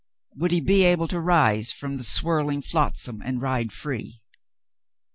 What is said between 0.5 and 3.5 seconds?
be able to rise from the swirling flotsam and